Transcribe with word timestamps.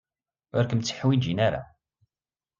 Ur 0.57 0.63
kem-tteḥwijin 0.69 1.39
ara. 1.47 1.61